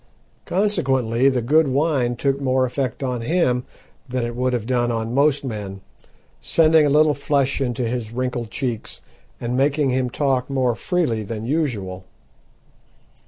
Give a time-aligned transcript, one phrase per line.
[0.47, 3.65] Consequently the good wine took more effect on him
[4.09, 5.81] than it would have done on most men,
[6.41, 9.01] sending a little flush into his wrinkled cheeks,
[9.39, 12.03] and making him talk more freely than usual.